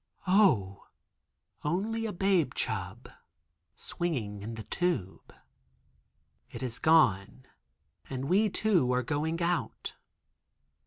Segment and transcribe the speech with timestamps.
[0.25, 0.87] (Oh,
[1.63, 3.07] only a babe chub
[3.75, 5.31] swinging in the tube.)
[6.49, 7.45] It is gone,
[8.09, 9.93] and we too are going out.